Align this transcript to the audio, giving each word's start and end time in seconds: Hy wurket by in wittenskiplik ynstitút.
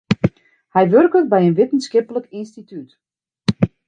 Hy 0.73 0.83
wurket 0.91 1.29
by 1.31 1.41
in 1.47 1.57
wittenskiplik 1.57 2.25
ynstitút. 2.39 2.89